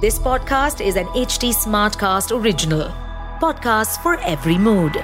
[0.00, 2.82] This podcast is an HD Smartcast original.
[3.40, 4.98] Podcast for every mood.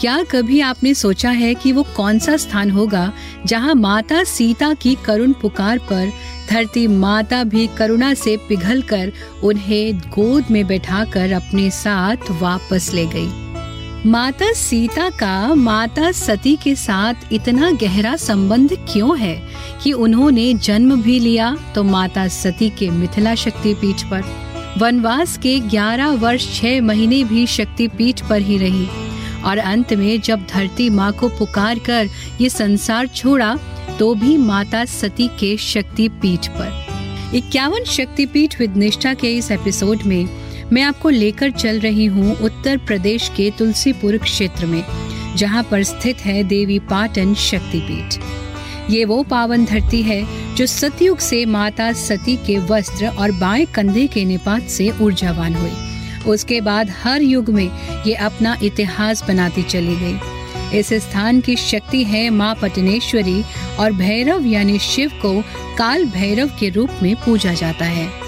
[0.00, 3.12] क्या कभी आपने सोचा है कि वो कौन सा स्थान होगा
[3.46, 6.10] जहाँ माता सीता की करुण पुकार पर
[6.50, 9.12] धरती माता भी करुणा से पिघलकर
[9.44, 13.47] उन्हें गोद में बैठाकर अपने साथ वापस ले गई
[14.06, 19.42] माता सीता का माता सती के साथ इतना गहरा संबंध क्यों है
[19.82, 24.22] कि उन्होंने जन्म भी लिया तो माता सती के मिथिला शक्ति पीठ पर?
[24.78, 28.88] वनवास के 11 वर्ष छह महीने भी शक्ति पीठ पर ही रही।
[29.44, 32.08] और अंत में जब धरती माँ को पुकार कर
[32.40, 33.58] ये संसार छोड़ा
[33.98, 36.86] तो भी माता सती के शक्ति पीठ पर।
[37.34, 42.76] इक्यावन शक्तिपीठ विद निष्ठा के इस एपिसोड में मैं आपको लेकर चल रही हूँ उत्तर
[42.76, 44.82] प्रदेश के तुलसीपुर क्षेत्र में,
[45.36, 48.18] जहाँ पर स्थित है देवी पाटन शक्तिपीठ।
[48.90, 50.22] ये वो पावन धरती है,
[50.54, 55.72] जो सतयुग से माता सती के वस्त्र और बाएँ कंधे के निपात से ऊर्जावान हुई।
[56.32, 57.70] उसके बाद हर युग में
[58.06, 63.42] ये अपना इतिहास बनाती चली गई। इस स्थान की शक्ति है माँ पटनेश्वरी
[63.80, 65.40] और भैरव यानी शिव को
[65.78, 68.27] काल भैरव के रूप में पूजा जाता है।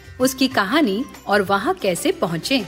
[0.21, 2.63] उसकी कहानी और वहाँ कैसे पहुँचे।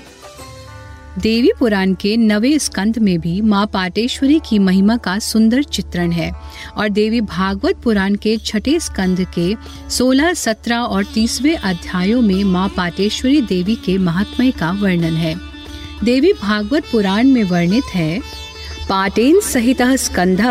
[1.19, 6.31] देवी पुराण के नवे स्कंद में भी माँ पाटेश्वरी की महिमा का सुंदर चित्रण है
[6.77, 9.53] और देवी भागवत पुराण के छठे स्कंद के
[9.89, 15.35] 16, 17 और 30वें अध्यायों में माँ पाटेश्वरी देवी के महात्म्य का वर्णन है।
[16.03, 18.19] देवी भागवत पुराण में वर्णित है
[18.89, 20.41] पाटेन सहित स्कंध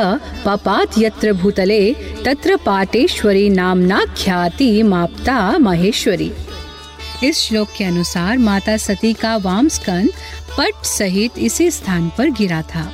[0.45, 1.93] पपात यत्र भूतले
[2.25, 6.31] तत्र पाटेश्वरी नामना ख्याति मापता महेश्वरी।
[7.25, 10.11] इस श्लोक के अनुसार माता सती का वाम स्कंद
[10.59, 12.93] पट सहित इसी स्थान पर गिरा था।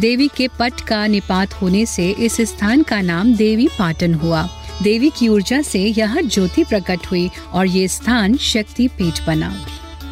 [0.00, 4.48] देवी के पट का निपात होने से इस स्थान का नाम देवी पाटन हुआ।
[4.82, 9.66] देवी की ऊर्जा से यह ज्योति प्रकट हुई और ये स्थान शक्ति पीठ बना।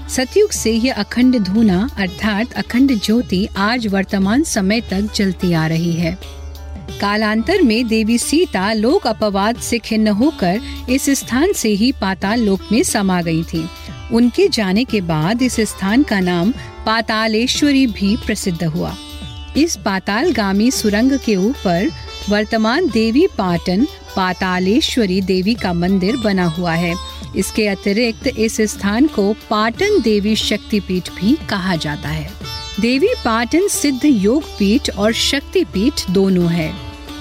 [0.08, 5.92] सतयुग से यह अखंड धूना अर्थात अखंड ज्योति आज वर्तमान समय तक जलती आ रही
[5.92, 6.41] है।
[6.90, 10.60] कालांतर में देवी सीता लोक अपवाद से खिन्न होकर
[10.90, 13.68] इस स्थान से ही पाताल लोक में समा गई थी।
[14.12, 16.52] उनके जाने के बाद इस स्थान का नाम
[16.86, 18.94] पातालेश्वरी भी प्रसिद्ध हुआ।
[19.56, 21.90] इस पातालगामी सुरंग के ऊपर
[22.28, 26.94] वर्तमान देवी पाटन पातालेश्वरी देवी का मंदिर बना हुआ है।
[27.36, 34.04] इसके अतिरिक्त इस स्थान को पाटन देवी शक्तिपीठ भी कहा जाता है। देवी पाटन सिद्ध
[34.04, 36.72] योग पीठ और शक्ति पीठ दोनों है।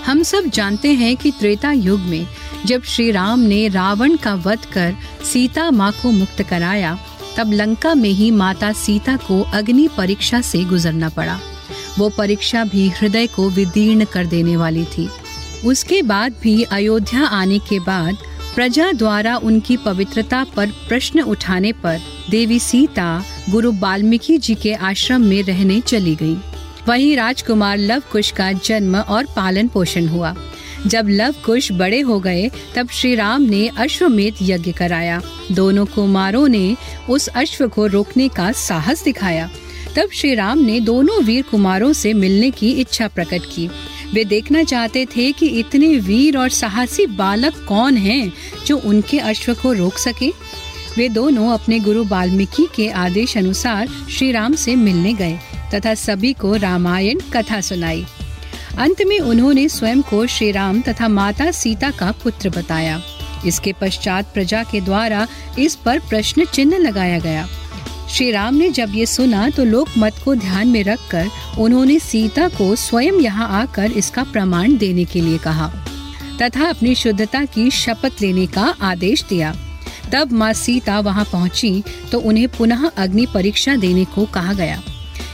[0.05, 2.27] हम सब जानते हैं कि त्रेता युग में,
[2.65, 4.95] जब श्री राम ने रावण का वध कर
[5.33, 6.99] सीता माँ को मुक्त कराया,
[7.37, 11.39] तब लंका में ही माता सीता को अग्नि परीक्षा से गुजरना पड़ा।
[11.99, 15.09] वो परीक्षा भी हृदय को विदीर्ण कर देने वाली थी।
[15.65, 18.17] उसके बाद भी अयोध्या आने के बाद
[18.55, 25.21] प्रजा द्वारा उनकी पवित्रता पर प्रश्न उठाने पर देवी सीता गुरु वाल्मीकि जी के आश्रम
[25.21, 26.37] में रहने चली गई।
[26.87, 30.35] वहीं राजकुमार लव कुश का जन्म और पालन पोषण हुआ।
[30.87, 36.47] जब लव कुश बड़े हो गए, तब श्री राम ने अश्वमेध यज्ञ कराया। दोनों कुमारों
[36.47, 36.75] ने
[37.09, 39.49] उस अश्व को रोकने का साहस दिखाया।
[39.95, 43.69] तब श्री राम ने दोनों वीर कुमारों से मिलने की इच्छा प्रकट की।
[44.13, 48.33] वे देखना चाहते थे कि इतने वीर और साहसी बालक कौन हैं
[48.65, 50.29] जो उनके अश्व को रोक सके।
[50.97, 55.39] वे दोनों अपने गुरु वाल्मीकि के आदेश अनुसार श्री राम से मिलने गए
[55.73, 58.05] तथा सभी को रामायण कथा सुनाई।
[58.77, 63.01] अंत में उन्होंने स्वयं को श्री राम तथा माता सीता का पुत्र बताया।
[63.45, 65.27] इसके पश्चात प्रजा के द्वारा
[65.59, 67.47] इस पर प्रश्न चिन्ह लगाया गया।
[68.11, 71.27] श्री राम ने जब ये सुना तो लोक मत को ध्यान में रखकर
[71.59, 75.67] उन्होंने सीता को स्वयं यहाँ आकर इसका प्रमाण देने के लिए कहा,
[76.41, 79.53] तथा अपनी शुद्धता की शपथ लेने का आदेश दिया।
[80.13, 84.81] तब माँ सीता वहाँ पहुँची तो उन्हें पुनः अग्नि परीक्षा देने को कहा गया।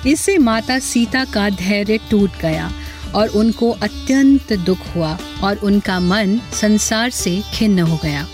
[0.07, 2.71] इससे माता सीता का धैर्य टूट गया
[3.15, 8.27] और उनको अत्यंत दुख हुआ और उनका मन संसार से खिन्न हो गया।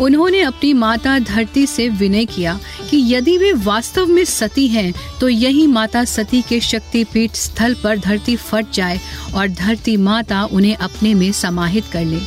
[0.00, 2.58] उन्होंने अपनी माता धरती से विनय किया
[2.90, 7.98] कि यदि वे वास्तव में सती हैं तो यही माता सती के शक्तिपीठ स्थल पर
[7.98, 9.00] धरती फट जाए
[9.34, 12.20] और धरती माता उन्हें अपने में समाहित कर ले।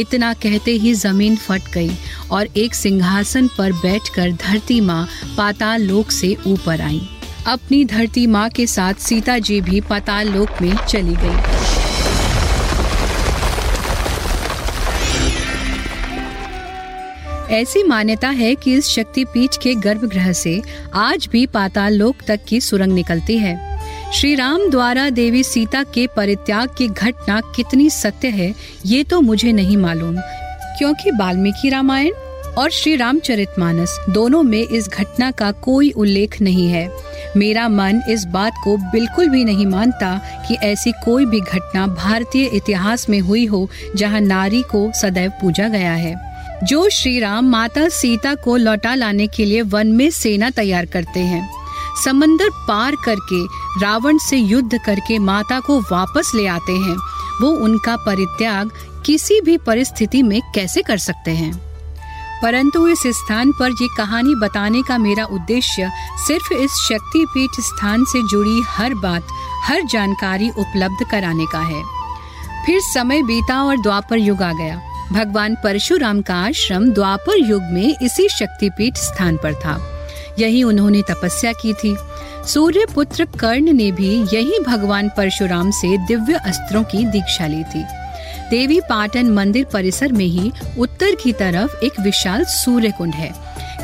[0.00, 1.90] इतना कहते ही ज़मीन फट गई
[2.30, 5.06] और एक सिंहासन पर बैठकर धरती माँ
[5.36, 7.00] पाताल लोक से ऊपर आई।
[7.46, 11.89] अपनी धरती माँ के साथ सीता जी भी पाताल लोक में चली गई।
[17.50, 20.62] ऐसी मान्यता है कि इस शक्तिपीठ के गर्भगृह से
[20.94, 23.58] आज भी पाताल लोक तक की सुरंग निकलती है।
[24.12, 28.54] श्री राम द्वारा देवी सीता के परित्याग की घटना कितनी सत्य है,
[28.86, 30.16] ये तो मुझे नहीं मालूम,
[30.78, 32.12] क्योंकि वाल्मीकि रामायण
[32.58, 36.88] और श्री रामचरितमानस दोनों में इस घटना का कोई उल्लेख नहीं है।
[37.36, 40.16] मेरा मन इस बात को बिल्कुल भी नहीं मानता
[40.48, 45.68] कि ऐसी कोई भी घटना भारतीय इतिहास में हुई हो, जहाँ नारी को सदैव पूजा
[45.68, 46.29] गया है।
[46.64, 51.20] जो श्री राम माता सीता को लौटा लाने के लिए वन में सेना तैयार करते
[51.20, 51.54] हैं।
[52.04, 53.44] समंदर पार करके,
[53.80, 56.96] रावण से युद्ध करके माता को वापस ले आते हैं।
[57.40, 58.70] वो उनका परित्याग
[59.06, 61.60] किसी भी परिस्थिति में कैसे कर सकते हैं?
[62.42, 65.90] परंतु इस स्थान पर ये कहानी बताने का मेरा उद्देश्य
[66.26, 69.26] सिर्फ़ इस शक्तिपीठ स्थान से जुड़ी हर बात,
[69.62, 71.82] हर जानकारी उपलब्ध कराने का है।
[72.66, 77.94] फिर समय बीता और द्वापर युग आ गया। भगवान परशुराम का आश्रम द्वापर युग में
[78.02, 80.06] इसी शक्तिपीठ स्थान पर था।
[80.38, 81.96] यही उन्होंने तपस्या की थी।
[82.46, 87.84] सूर्य पुत्र कर्ण ने भी यही भगवान परशुराम से दिव्य अस्त्रों की दीक्षा ली थी।
[88.50, 93.34] देवी पाटन मंदिर परिसर में ही उत्तर की तरफ़ एक विशाल सूर्य कुंड है।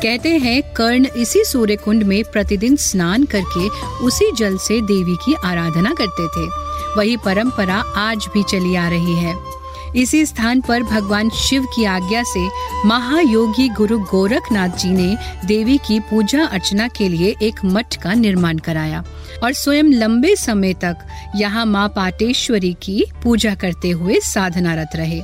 [0.03, 3.69] कहते हैं, कर्ण इसी सूर्य कुंड में प्रतिदिन स्नान करके
[4.05, 6.49] उसी जल से देवी की आराधना करते थे।
[6.97, 9.56] वही परंपरा आज भी चली आ रही है।
[9.95, 12.47] इसी स्थान पर भगवान शिव की आज्ञा से
[12.85, 18.57] महायोगी गुरु गोरखनाथ जी ने देवी की पूजा अर्चना के लिए एक मठ का निर्माण
[18.57, 19.03] कराया
[19.43, 20.97] और स्वयं लंबे समय तक
[21.35, 25.21] यहाँ माँ पाटेश्वरी की पूजा करते हुए साधनारत रहे।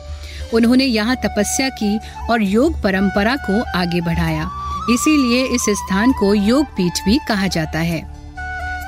[0.54, 2.00] उन्होंने यहाँ तपस्या की
[2.30, 4.50] और योग परंपरा को आगे बढ़ाया।
[4.89, 8.12] इसीलिए इस स्थान को योग पीठ भी कहा जाता है।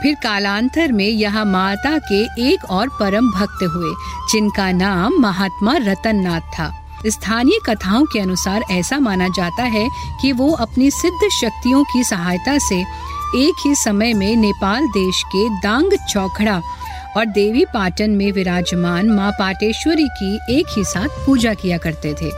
[0.03, 3.94] फिर कालांतर में यहाँ माता के एक और परम भक्त हुए,
[4.31, 6.71] जिनका नाम महात्मा रतन नाथ था।
[7.07, 9.89] स्थानीय कथाओं के अनुसार ऐसा माना जाता है
[10.21, 12.81] कि वो अपनी सिद्ध शक्तियों की सहायता से
[13.36, 16.62] एक ही समय में नेपाल देश के दांग चौखड़ा
[17.18, 22.31] और देवी पाटन में विराजमान माँ पाटेश्वरी की एक ही साथ पूजा किया करते थे।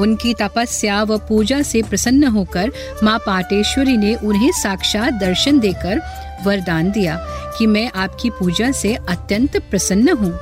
[0.00, 2.72] उनकी तपस्या व पूजा से प्रसन्न होकर
[3.02, 6.00] माँ पाटेश्वरी ने उन्हें साक्षात दर्शन देकर
[6.46, 7.16] वरदान दिया
[7.58, 10.32] कि मैं आपकी पूजा से अत्यंत प्रसन्न हूँ।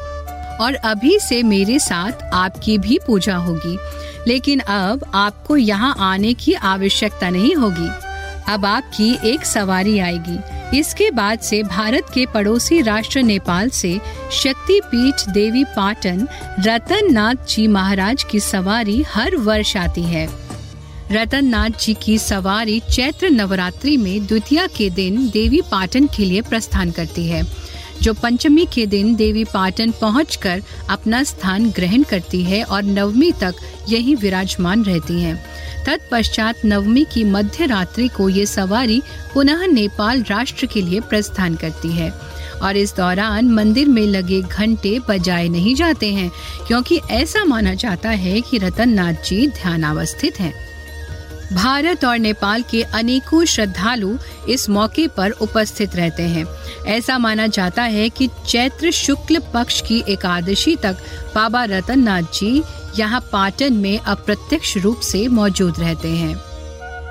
[0.56, 3.78] और अभी से मेरे साथ आपकी भी पूजा होगी।
[4.28, 7.88] लेकिन अब आपको यहाँ आने की आवश्यकता नहीं होगी।
[8.52, 10.38] अब आपकी एक सवारी आएगी।
[10.78, 14.00] इसके बाद से भारत के पड़ोसी राष्ट्र नेपाल से
[14.32, 16.28] शक्ति पीठ देवी पाटन
[16.60, 20.45] रतन नाथ जी महाराज की सवारी हर वर्ष आती है।
[21.12, 26.40] रतन नाथ जी की सवारी चैत्र नवरात्रि में द्वितीय के दिन देवी पाटन के लिए
[26.42, 27.42] प्रस्थान करती है,
[28.02, 33.54] जो पंचमी के दिन देवी पाटन पहुंचकर अपना स्थान ग्रहण करती है और नवमी तक
[33.88, 35.34] यही विराजमान रहती है
[35.86, 39.00] तत्पश्चात नवमी की मध्य रात्रि को ये सवारी
[39.34, 42.10] पुनः नेपाल राष्ट्र के लिए प्रस्थान करती है
[42.62, 46.30] और इस दौरान मंदिर में लगे घंटे बजाए नहीं जाते हैं,
[46.66, 50.65] क्योंकि ऐसा माना जाता है कि रतन नाथ जी ध्यानावस्थित हैं।
[51.52, 56.46] भारत और नेपाल के अनेकों श्रद्धालु इस मौके पर उपस्थित रहते हैं।
[56.86, 60.96] ऐसा माना जाता है कि चैत्र शुक्ल पक्ष की एकादशी तक
[61.34, 62.62] बाबा रतन नाथ जी
[62.98, 66.34] यहाँ पाटन में अप्रत्यक्ष रूप से मौजूद रहते हैं।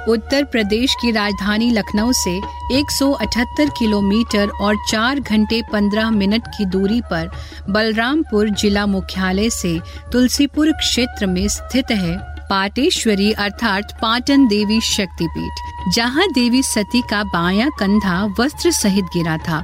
[0.07, 7.01] उत्तर प्रदेश की राजधानी लखनऊ से 178 किलोमीटर और 4 घंटे 15 मिनट की दूरी
[7.01, 7.31] पर
[7.69, 9.79] बलरामपुर जिला मुख्यालय से
[10.11, 15.51] तुलसीपुर क्षेत्र में स्थित है। पाटेश्वरी अर्थात पाटन देवी शक्तिपीठ,
[15.93, 19.61] जहाँ देवी सती का बाया कंधा वस्त्र सहित गिरा था।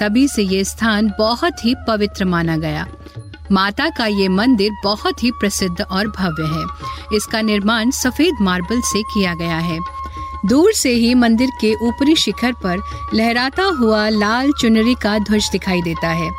[0.00, 2.86] तभी से ये स्थान बहुत ही पवित्र माना गया।
[3.52, 6.64] माता का ये मंदिर बहुत ही प्रसिद्ध और भव्य है।
[7.16, 9.78] इसका निर्माण सफ़ेद मार्बल से किया गया है।
[10.46, 12.78] दूर से ही मंदिर के ऊपरी शिखर पर
[13.14, 16.30] लहराता हुआ लाल चुनरी का ध्वज दिखाई देता है।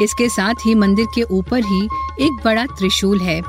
[0.00, 1.84] इसके साथ ही मंदिर के ऊपर ही
[2.20, 3.42] एक बड़ा त्रिशूल है।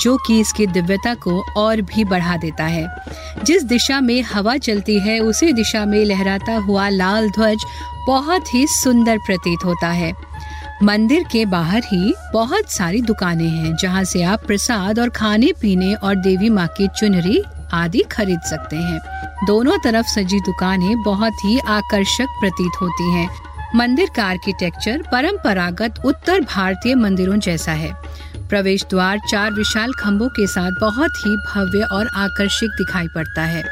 [0.00, 2.96] जो कि इसकी दिव्यता को और भी बढ़ा देता है।
[3.44, 7.58] जिस दिशा में हवा चलती है, उसी दिशा में लहराता हुआ लाल ध्वज
[8.06, 10.12] बहुत ही सुंदर प्रतीत होता है।
[10.82, 15.94] मंदिर के बाहर ही बहुत सारी दुकानें हैं, जहाँ से आप प्रसाद और खाने, पीने
[15.94, 19.00] और देवी माँ की चुनरी आदि खरीद सकते हैं।
[19.46, 23.30] दोनों तरफ़ सजी दुकानें बहुत ही आकर्षक प्रतीत होती हैं।
[23.74, 27.92] मंदिर का आर्किटेक्चर परंपरागत उत्तर भारतीय मंदिरों जैसा है।
[28.48, 33.64] प्रवेश द्वार चार विशाल खम्भों के साथ बहुत ही भव्य और आकर्षक दिखाई पड़ता है।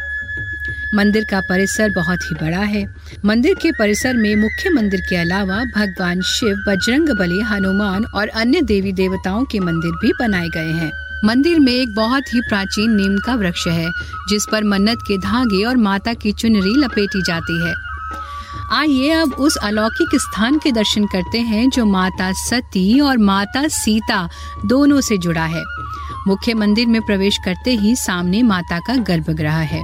[0.94, 5.64] मंदिर का परिसर बहुत ही बड़ा है। मंदिर के परिसर में मुख्य मंदिर के अलावा
[5.64, 10.92] भगवान शिव, बजरंग बली, हनुमान और अन्य देवी देवताओं के मंदिर भी बनाए गए हैं।
[11.24, 13.90] मंदिर में एक बहुत ही प्राचीन नीम का वृक्ष है,
[14.28, 17.93] जिस पर मन्नत के धागे और माता की चुनरी लपेटी जाती है।
[18.74, 24.28] आइए अब उस अलौकिक स्थान के दर्शन करते हैं जो माता सती और माता सीता
[24.66, 25.62] दोनों से जुड़ा है।
[26.26, 29.82] मुख्य मंदिर में प्रवेश करते ही सामने माता का गर्भगृह है।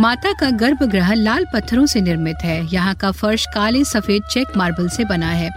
[0.00, 4.88] माता का गर्भगृह लाल पत्थरों से निर्मित है। यहाँ का फर्श काले सफ़ेद चेक मार्बल
[4.88, 5.50] से बना है।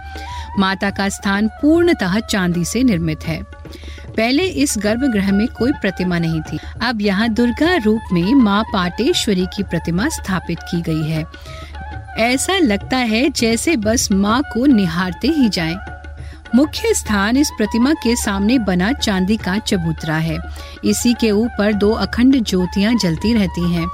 [0.58, 3.42] माता का स्थान पूर्णतः चांदी से निर्मित है।
[4.16, 9.46] पहले इस गर्भगृह में कोई प्रतिमा नहीं थी। अब यहाँ दुर्गा रूप में माँ पाटेश्वरी
[9.46, 11.24] की प्रतिमा स्थापित की गई है।
[12.18, 15.76] ऐसा लगता है जैसे बस माँ को निहारते ही जाएँ।
[16.54, 20.38] मुख्य स्थान इस प्रतिमा के सामने बना चांदी का चबूतरा है।
[20.84, 23.88] इसी के ऊपर दो अखंड ज्योतियाँ जलती रहती हैं,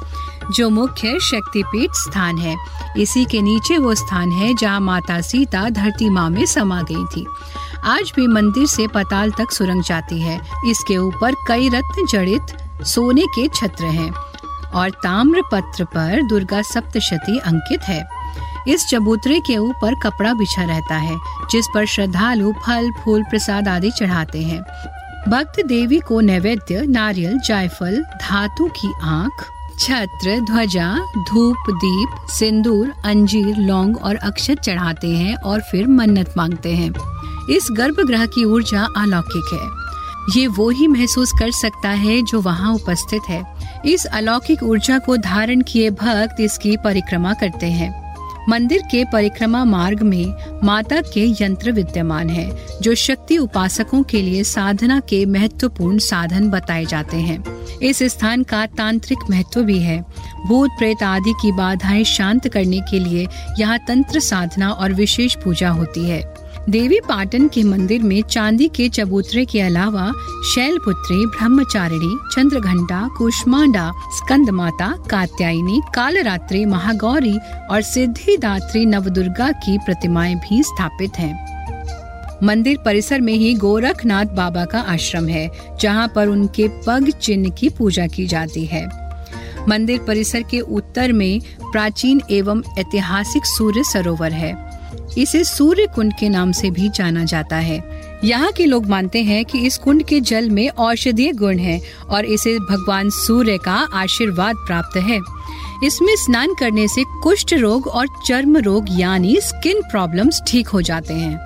[0.53, 2.57] जो मुख्य शक्तिपीठ स्थान है।
[2.99, 7.27] इसी के नीचे वो स्थान है जहाँ माता सीता धरती माँ में समा गई थी।
[7.85, 12.43] आज भी मंदिर से पताल तक सुरंग जाती है। इसके ऊपर कई रत्न जड़ित
[12.83, 14.13] सोने के छत्र हैं।
[14.76, 18.09] और ताम्र पत्र पर दुर्गा सप्तशती अंकित है।
[18.68, 21.16] इस चबूतरे के ऊपर कपड़ा बिछा रहता है,
[21.50, 24.62] जिस पर श्रद्धालु फल, फूल प्रसाद आदि चढ़ाते हैं।
[25.28, 29.45] भक्त देवी को नैवेद्य, नारियल, जायफल, धातु की आँख,
[29.78, 36.76] छत्र, ध्वजा, धूप, दीप, सिंदूर, अंजीर, लौंग और अक्षत चढ़ाते हैं और फिर मन्नत मांगते
[36.76, 36.92] हैं।
[37.50, 42.75] इस गर्भगृह की ऊर्जा अलौकिक है। ये वो ही महसूस कर सकता है जो वहाँ
[42.75, 43.56] उपस्थित है।
[43.87, 48.07] इस अलौकिक ऊर्जा को धारण किए भक्त इसकी परिक्रमा करते हैं।
[48.49, 54.45] मंदिर के परिक्रमा मार्ग में माता के यंत्र विद्यमान है, जो शक्ति उपासकों के लिए
[54.45, 57.45] साधना के महत्वपूर्ण साधन बताए जाते हैं।
[57.78, 60.05] इस स्थान का तांत्रिक महत्व भी है।
[60.47, 63.26] भूत प्रेत आदि की बाधाएँ शांत करने के लिए
[63.59, 66.36] यहाँ तंत्र साधना और विशेष पूजा होती है।
[66.69, 70.13] देवी पाटन के मंदिर में चांदी के चबूतरे के अलावा
[70.55, 77.39] शैलपुत्री, ब्रह्मचारिणी, चंद्रघंटा, कुष्मांडा स्कंद माता कात्यायनी, कालरात्रि, महागौरी
[77.71, 81.35] और सिद्धिदात्री नवदुर्गा की प्रतिमाएँ भी स्थापित हैं।
[82.43, 87.69] मंदिर परिसर में ही गोरखनाथ बाबा का आश्रम है, जहाँ पर उनके पग चिन्ह की
[87.69, 88.87] पूजा की जाती है
[89.69, 91.41] मंदिर परिसर के उत्तर में
[91.73, 94.66] प्राचीन एवं ऐतिहासिक सूर्य सरोवर है
[95.19, 97.81] इसे सूर्य कुंड के नाम से भी जाना जाता है।
[98.25, 102.25] यहाँ के लोग मानते हैं कि इस कुंड के जल में औषधीय गुण है और
[102.25, 105.21] इसे भगवान सूर्य का आशीर्वाद प्राप्त है।
[105.85, 111.15] इसमें स्नान करने से कुष्ठ रोग और चर्म रोग यानी स्किन प्रॉब्लम्स ठीक हो जाते
[111.15, 111.38] हैं।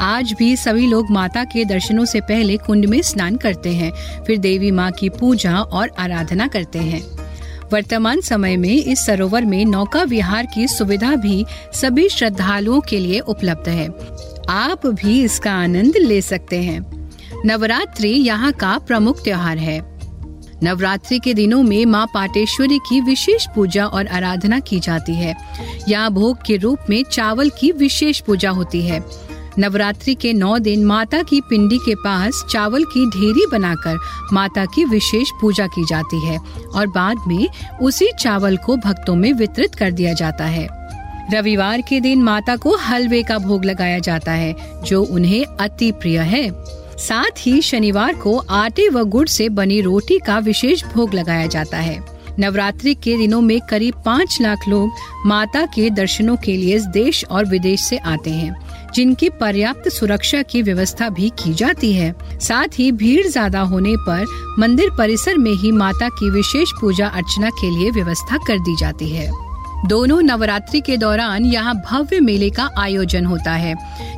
[0.00, 3.92] आज भी सभी लोग माता के दर्शनों से पहले कुंड में स्नान करते हैं,
[4.24, 7.02] फिर देवी माँ की पूजा और आराधना करते हैं।
[7.72, 13.18] वर्तमान समय में इस सरोवर में नौका विहार की सुविधा भी सभी श्रद्धालुओं के लिए
[13.18, 13.88] उपलब्ध है।
[14.48, 17.10] आप भी इसका आनंद ले सकते हैं।
[17.46, 19.94] नवरात्रि यहाँ का प्रमुख त्योहार है।
[20.62, 25.34] नवरात्रि के दिनों में माँ पाटेश्वरी की विशेष पूजा और आराधना की जाती है।
[25.88, 29.04] यहाँ भोग के रूप में चावल की विशेष पूजा होती है।
[29.58, 33.98] नवरात्रि के नौ दिन माता की पिंडी के पास चावल की ढेरी बनाकर
[34.32, 36.38] माता की विशेष पूजा की जाती है
[36.74, 37.48] और बाद में
[37.82, 40.68] उसी चावल को भक्तों में वितरित कर दिया जाता है।
[41.32, 46.18] रविवार के दिन माता को हलवे का भोग लगाया जाता है, जो उन्हें अति प्रिय
[46.18, 46.50] है।
[46.98, 51.76] साथ ही शनिवार को आटे व गुड़ से बनी रोटी का विशेष भोग लगाया जाता
[51.76, 52.04] है।
[52.38, 54.90] नवरात्रि के दिनों में करीब पाँच लाख लोग
[55.26, 58.63] माता के दर्शनों के लिए देश और विदेश से आते हैं।
[58.94, 64.26] जिनकी पर्याप्त सुरक्षा की व्यवस्था भी की जाती है। साथ ही भीड़ ज़्यादा होने पर
[64.58, 69.08] मंदिर परिसर में ही माता की विशेष पूजा अर्चना के लिए व्यवस्था कर दी जाती
[69.10, 69.30] है।
[69.88, 73.74] दोनों नवरात्रि के दौरान यहाँ भव्य मेले का आयोजन होता है।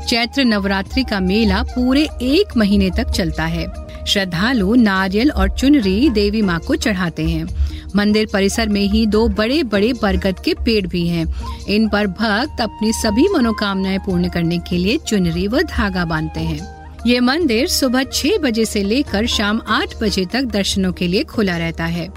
[0.06, 3.66] चैत्र नवरात्रि का मेला पूरे एक महीने तक चलता है।
[4.06, 7.46] श्रद्धालु नारियल और चुनरी देवी माँ को चढ़ाते हैं।
[7.96, 11.26] मंदिर परिसर में ही दो बड़े बड़े बरगद के पेड़ भी हैं।
[11.68, 16.74] इन पर भक्त अपनी सभी मनोकामनाएँ पूर्ण करने के लिए चुनरी व धागा बांधते हैं।
[17.06, 21.56] ये मंदिर सुबह छह बजे से लेकर शाम आठ बजे तक दर्शनों के लिए खुला
[21.56, 22.08] रहता है।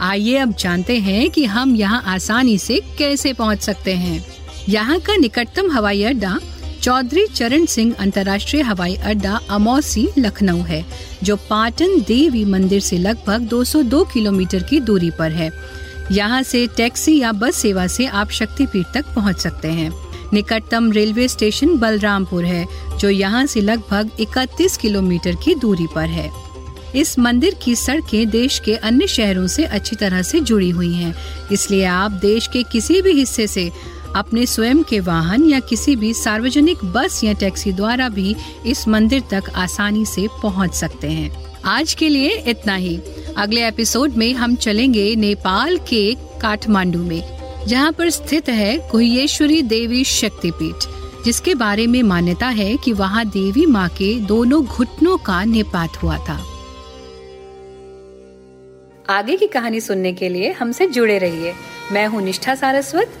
[0.00, 4.24] आइए अब जानते हैं कि हम यहाँ आसानी से कैसे पहुँच सकते हैं।
[4.68, 6.38] यहाँ का निकटतम हवाई अड्डा
[6.84, 10.84] चौधरी चरण सिंह अंतर्राष्ट्रीय हवाई अड्डा अमौसी, लखनऊ है,
[11.22, 15.50] जो पाटन देवी मंदिर से लगभग 202 किलोमीटर की दूरी पर है।
[16.12, 19.90] यहाँ से टैक्सी या बस सेवा से आप शक्तिपीठ तक पहुँच सकते हैं।
[20.32, 22.66] निकटतम रेलवे स्टेशन बलरामपुर है,
[22.98, 26.30] जो यहाँ से लगभग 31 किलोमीटर की दूरी पर है।
[26.96, 31.14] इस मंदिर की सड़कें देश के अन्य शहरों से अच्छी तरह से जुड़ी हुई हैं,
[31.52, 33.70] इसलिए आप देश के किसी भी हिस्से से
[34.14, 38.34] अपने स्वयं के वाहन या किसी भी सार्वजनिक बस या टैक्सी द्वारा भी
[38.66, 43.00] इस मंदिर तक आसानी से पहुँच सकते हैं। आज के लिए इतना ही।
[43.36, 47.22] अगले एपिसोड में हम चलेंगे नेपाल के काठमांडू में,
[47.66, 50.84] जहाँ पर स्थित है कुहेश्वरी देवी शक्तिपीठ,
[51.24, 56.18] जिसके बारे में मान्यता है कि वहाँ देवी माँ के दोनों घुटनों का निपात हुआ
[56.18, 56.42] था।
[59.10, 61.54] आगे की कहानी सुनने के लिए हमसे जुड़े रहिए।
[61.92, 63.20] मैं हूँ निष्ठा सारस्वत